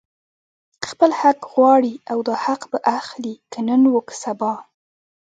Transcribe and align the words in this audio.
خپل 0.89 1.09
حق 1.19 1.39
غواړي 1.53 1.93
او 2.11 2.19
دا 2.27 2.35
حق 2.45 2.61
به 2.71 2.79
اخلي، 2.99 3.35
که 3.51 3.59
نن 3.67 3.81
وو 3.87 4.01
که 4.07 4.13
سبا 4.23 4.53